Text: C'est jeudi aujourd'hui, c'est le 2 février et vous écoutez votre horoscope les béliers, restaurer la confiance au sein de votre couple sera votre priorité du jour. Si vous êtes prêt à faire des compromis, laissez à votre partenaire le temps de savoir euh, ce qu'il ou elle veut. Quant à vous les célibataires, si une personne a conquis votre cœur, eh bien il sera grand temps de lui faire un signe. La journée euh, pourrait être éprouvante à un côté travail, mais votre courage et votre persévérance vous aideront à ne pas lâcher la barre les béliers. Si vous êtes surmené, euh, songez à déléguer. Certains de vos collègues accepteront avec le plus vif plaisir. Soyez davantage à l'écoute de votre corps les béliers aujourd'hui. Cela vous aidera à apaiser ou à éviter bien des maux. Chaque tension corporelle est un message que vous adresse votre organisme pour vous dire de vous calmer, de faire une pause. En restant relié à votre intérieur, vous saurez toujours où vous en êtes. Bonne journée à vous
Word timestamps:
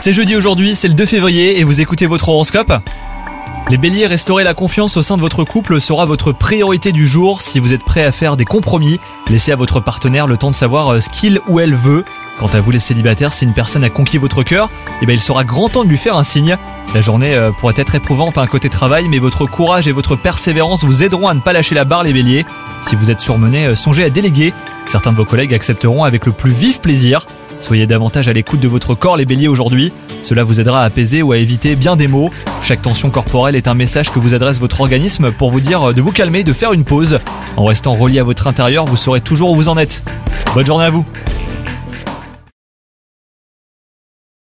C'est 0.00 0.12
jeudi 0.12 0.34
aujourd'hui, 0.34 0.74
c'est 0.74 0.88
le 0.88 0.94
2 0.94 1.06
février 1.06 1.60
et 1.60 1.62
vous 1.62 1.80
écoutez 1.80 2.06
votre 2.06 2.28
horoscope 2.30 2.72
les 3.70 3.78
béliers, 3.78 4.06
restaurer 4.06 4.44
la 4.44 4.52
confiance 4.52 4.96
au 4.98 5.02
sein 5.02 5.16
de 5.16 5.22
votre 5.22 5.44
couple 5.44 5.80
sera 5.80 6.04
votre 6.04 6.32
priorité 6.32 6.92
du 6.92 7.06
jour. 7.06 7.40
Si 7.40 7.58
vous 7.58 7.72
êtes 7.72 7.84
prêt 7.84 8.04
à 8.04 8.12
faire 8.12 8.36
des 8.36 8.44
compromis, 8.44 8.98
laissez 9.30 9.52
à 9.52 9.56
votre 9.56 9.80
partenaire 9.80 10.26
le 10.26 10.36
temps 10.36 10.50
de 10.50 10.54
savoir 10.54 10.92
euh, 10.92 11.00
ce 11.00 11.08
qu'il 11.08 11.40
ou 11.48 11.58
elle 11.58 11.74
veut. 11.74 12.04
Quant 12.38 12.48
à 12.48 12.60
vous 12.60 12.70
les 12.70 12.80
célibataires, 12.80 13.32
si 13.32 13.44
une 13.44 13.54
personne 13.54 13.84
a 13.84 13.88
conquis 13.88 14.18
votre 14.18 14.42
cœur, 14.42 14.68
eh 15.00 15.06
bien 15.06 15.14
il 15.14 15.22
sera 15.22 15.44
grand 15.44 15.70
temps 15.70 15.84
de 15.84 15.88
lui 15.88 15.96
faire 15.96 16.16
un 16.16 16.24
signe. 16.24 16.58
La 16.92 17.00
journée 17.00 17.34
euh, 17.34 17.50
pourrait 17.52 17.74
être 17.76 17.94
éprouvante 17.94 18.36
à 18.36 18.42
un 18.42 18.46
côté 18.46 18.68
travail, 18.68 19.08
mais 19.08 19.20
votre 19.20 19.46
courage 19.46 19.88
et 19.88 19.92
votre 19.92 20.16
persévérance 20.16 20.84
vous 20.84 21.02
aideront 21.02 21.28
à 21.28 21.34
ne 21.34 21.40
pas 21.40 21.54
lâcher 21.54 21.74
la 21.74 21.84
barre 21.84 22.02
les 22.02 22.12
béliers. 22.12 22.44
Si 22.82 22.96
vous 22.96 23.10
êtes 23.10 23.20
surmené, 23.20 23.68
euh, 23.68 23.76
songez 23.76 24.04
à 24.04 24.10
déléguer. 24.10 24.52
Certains 24.84 25.12
de 25.12 25.16
vos 25.16 25.24
collègues 25.24 25.54
accepteront 25.54 26.04
avec 26.04 26.26
le 26.26 26.32
plus 26.32 26.52
vif 26.52 26.80
plaisir. 26.80 27.24
Soyez 27.62 27.86
davantage 27.86 28.28
à 28.28 28.32
l'écoute 28.32 28.58
de 28.58 28.66
votre 28.66 28.96
corps 28.96 29.16
les 29.16 29.24
béliers 29.24 29.46
aujourd'hui. 29.46 29.92
Cela 30.20 30.42
vous 30.42 30.60
aidera 30.60 30.82
à 30.82 30.84
apaiser 30.84 31.22
ou 31.22 31.30
à 31.30 31.38
éviter 31.38 31.76
bien 31.76 31.94
des 31.94 32.08
maux. 32.08 32.30
Chaque 32.60 32.82
tension 32.82 33.08
corporelle 33.08 33.54
est 33.54 33.68
un 33.68 33.74
message 33.74 34.10
que 34.10 34.18
vous 34.18 34.34
adresse 34.34 34.58
votre 34.58 34.80
organisme 34.80 35.30
pour 35.30 35.52
vous 35.52 35.60
dire 35.60 35.94
de 35.94 36.02
vous 36.02 36.10
calmer, 36.10 36.42
de 36.42 36.52
faire 36.52 36.72
une 36.72 36.84
pause. 36.84 37.20
En 37.56 37.64
restant 37.64 37.94
relié 37.94 38.18
à 38.18 38.24
votre 38.24 38.48
intérieur, 38.48 38.84
vous 38.84 38.96
saurez 38.96 39.20
toujours 39.20 39.52
où 39.52 39.54
vous 39.54 39.68
en 39.68 39.78
êtes. 39.78 40.02
Bonne 40.54 40.66
journée 40.66 40.86
à 40.86 40.90
vous 40.90 41.04